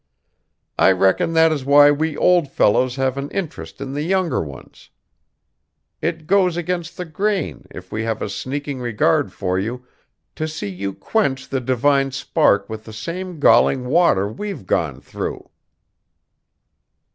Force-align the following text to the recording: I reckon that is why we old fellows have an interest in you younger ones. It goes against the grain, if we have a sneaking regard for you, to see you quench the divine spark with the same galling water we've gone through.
I 0.79 0.93
reckon 0.93 1.33
that 1.33 1.51
is 1.51 1.63
why 1.63 1.91
we 1.91 2.17
old 2.17 2.51
fellows 2.51 2.95
have 2.95 3.19
an 3.19 3.29
interest 3.29 3.79
in 3.79 3.93
you 3.95 4.01
younger 4.01 4.41
ones. 4.43 4.89
It 6.01 6.25
goes 6.25 6.57
against 6.57 6.97
the 6.97 7.05
grain, 7.05 7.67
if 7.69 7.91
we 7.91 8.01
have 8.01 8.19
a 8.23 8.27
sneaking 8.27 8.79
regard 8.79 9.31
for 9.31 9.59
you, 9.59 9.85
to 10.33 10.47
see 10.47 10.69
you 10.69 10.95
quench 10.95 11.49
the 11.49 11.61
divine 11.61 12.11
spark 12.13 12.67
with 12.67 12.85
the 12.85 12.93
same 12.93 13.39
galling 13.39 13.85
water 13.85 14.27
we've 14.27 14.65
gone 14.65 15.01
through. 15.01 15.51